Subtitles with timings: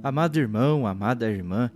[0.00, 1.72] Amado irmão, amada irmã,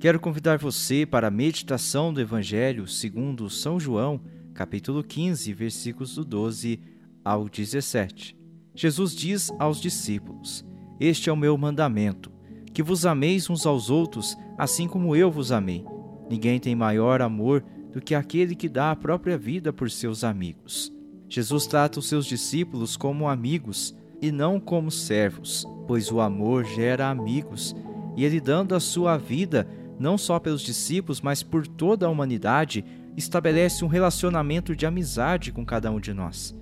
[0.00, 4.20] quero convidar você para a meditação do Evangelho segundo São João,
[4.52, 6.80] capítulo 15, versículos do 12
[7.24, 8.36] ao 17.
[8.74, 10.64] Jesus diz aos discípulos:
[10.98, 12.32] Este é o meu mandamento,
[12.74, 15.84] que vos ameis uns aos outros, assim como eu vos amei.
[16.28, 20.92] Ninguém tem maior amor do que aquele que dá a própria vida por seus amigos.
[21.28, 27.10] Jesus trata os seus discípulos como amigos e não como servos, pois o amor gera
[27.10, 27.74] amigos,
[28.16, 32.84] e ele dando a sua vida, não só pelos discípulos, mas por toda a humanidade,
[33.16, 36.56] estabelece um relacionamento de amizade com cada um de nós.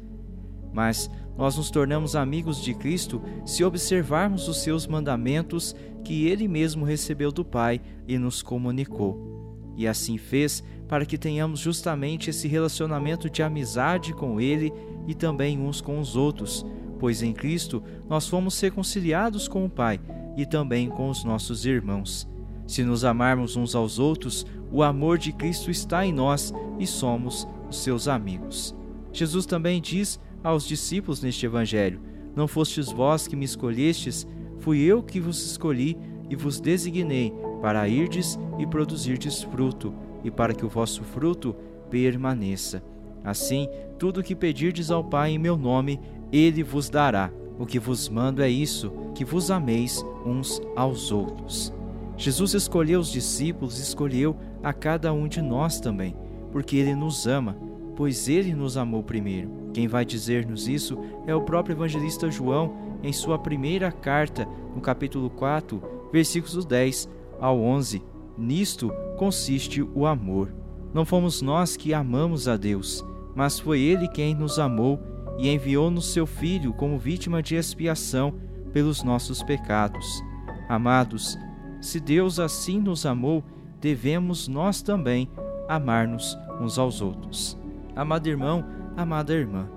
[0.72, 6.84] Mas nós nos tornamos amigos de Cristo se observarmos os seus mandamentos que ele mesmo
[6.84, 9.40] recebeu do Pai e nos comunicou
[9.80, 14.70] e assim fez para que tenhamos justamente esse relacionamento de amizade com Ele
[15.06, 16.66] e também uns com os outros,
[17.00, 19.98] pois em Cristo nós fomos reconciliados com o Pai
[20.36, 22.28] e também com os nossos irmãos.
[22.66, 27.48] Se nos amarmos uns aos outros, o amor de Cristo está em nós e somos
[27.68, 28.76] os seus amigos.
[29.12, 32.00] Jesus também diz aos discípulos neste Evangelho:
[32.36, 34.26] Não fostes vós que me escolhestes,
[34.60, 35.96] fui eu que vos escolhi
[36.28, 41.56] e vos designei para irdes e produzirdes fruto, e para que o vosso fruto
[41.90, 42.82] permaneça.
[43.24, 46.00] Assim, tudo o que pedirdes ao Pai em meu nome,
[46.32, 47.30] ele vos dará.
[47.58, 51.72] O que vos mando é isso, que vos ameis uns aos outros.
[52.16, 56.16] Jesus escolheu os discípulos, escolheu a cada um de nós também,
[56.52, 57.56] porque ele nos ama,
[57.96, 59.50] pois ele nos amou primeiro.
[59.72, 65.30] Quem vai dizer-nos isso é o próprio evangelista João, em sua primeira carta, no capítulo
[65.30, 67.08] 4, versículos 10
[67.38, 68.02] ao 11.
[68.36, 70.52] Nisto consiste o amor.
[70.92, 74.98] Não fomos nós que amamos a Deus, mas foi Ele quem nos amou
[75.40, 78.34] e enviou-nos seu Filho como vítima de expiação
[78.72, 80.22] pelos nossos pecados.
[80.68, 81.38] Amados,
[81.80, 83.42] se Deus assim nos amou,
[83.80, 85.28] devemos nós também
[85.68, 87.58] amar-nos uns aos outros.
[87.96, 88.64] Amado irmão,
[88.96, 89.68] amada irmã,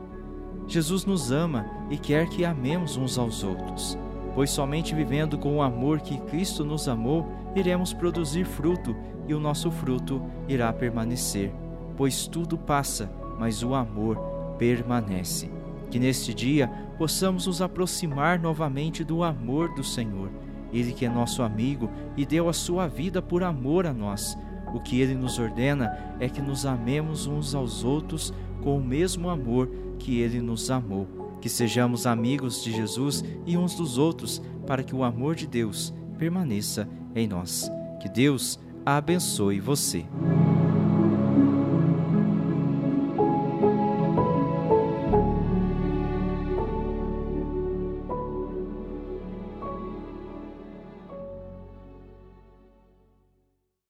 [0.67, 3.97] Jesus nos ama e quer que amemos uns aos outros
[4.33, 8.95] pois somente vivendo com o amor que Cristo nos amou, iremos produzir fruto
[9.27, 11.53] e o nosso fruto irá permanecer.
[11.95, 14.32] Pois tudo passa, mas o amor
[14.63, 15.49] permanece.
[15.91, 20.29] Que neste dia possamos nos aproximar novamente do amor do Senhor.
[20.71, 24.37] Ele que é nosso amigo e deu a sua vida por amor a nós.
[24.73, 29.29] O que ele nos ordena é que nos amemos uns aos outros com o mesmo
[29.29, 29.69] amor
[29.99, 34.95] que ele nos amou que sejamos amigos de Jesus e uns dos outros, para que
[34.95, 37.69] o amor de Deus permaneça em nós.
[38.01, 40.05] Que Deus abençoe você.